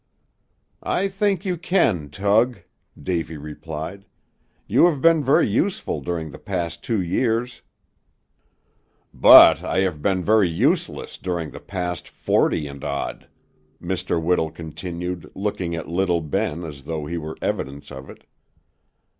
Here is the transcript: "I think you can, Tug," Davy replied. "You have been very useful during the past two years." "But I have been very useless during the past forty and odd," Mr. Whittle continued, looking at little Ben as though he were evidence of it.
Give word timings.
"I 0.81 1.07
think 1.09 1.45
you 1.45 1.57
can, 1.57 2.09
Tug," 2.09 2.61
Davy 2.99 3.37
replied. 3.37 4.05
"You 4.65 4.85
have 4.87 4.99
been 4.99 5.23
very 5.23 5.47
useful 5.47 6.01
during 6.01 6.31
the 6.31 6.39
past 6.39 6.81
two 6.83 6.99
years." 6.99 7.61
"But 9.13 9.61
I 9.61 9.81
have 9.81 10.01
been 10.01 10.23
very 10.23 10.49
useless 10.49 11.19
during 11.19 11.51
the 11.51 11.59
past 11.59 12.09
forty 12.09 12.65
and 12.65 12.83
odd," 12.83 13.27
Mr. 13.79 14.19
Whittle 14.19 14.49
continued, 14.49 15.29
looking 15.35 15.75
at 15.75 15.87
little 15.87 16.21
Ben 16.21 16.63
as 16.63 16.85
though 16.85 17.05
he 17.05 17.19
were 17.19 17.37
evidence 17.39 17.91
of 17.91 18.09
it. 18.09 18.23